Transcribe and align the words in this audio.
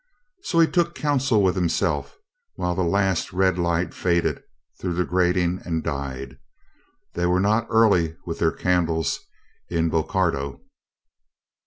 So 0.41 0.59
he 0.59 0.65
took 0.65 0.95
counsel 0.95 1.43
with 1.43 1.53
himself 1.53 2.17
while 2.55 2.73
the 2.73 2.81
last 2.81 3.31
red 3.33 3.59
light 3.59 3.93
faded 3.93 4.41
through 4.79 4.95
the 4.95 5.05
grating 5.05 5.61
and 5.63 5.83
died. 5.83 6.39
They 7.13 7.27
were 7.27 7.39
not 7.39 7.67
early 7.69 8.17
with 8.25 8.39
their 8.39 8.51
candles 8.51 9.19
in 9.69 9.91
Bocardo. 9.91 10.61